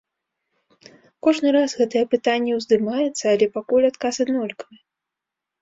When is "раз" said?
1.57-1.75